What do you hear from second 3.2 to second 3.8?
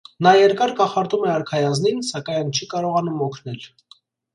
օգնել։